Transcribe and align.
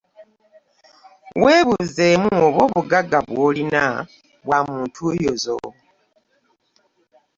Weebuuzeemu 1.41 2.29
oba 2.45 2.59
obugagga 2.67 3.19
bw'olina 3.29 3.83
bwa 4.43 4.59
mu 4.67 4.75
ntuuyo 4.85 5.33
zo. 5.43 5.59